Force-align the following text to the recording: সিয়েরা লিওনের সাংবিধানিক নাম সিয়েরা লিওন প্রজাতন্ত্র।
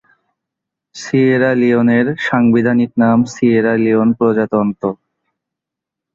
সিয়েরা 0.95 1.51
লিওনের 1.55 2.05
সাংবিধানিক 2.27 2.91
নাম 2.97 3.17
সিয়েরা 3.33 3.73
লিওন 3.83 4.09
প্রজাতন্ত্র। 4.17 4.85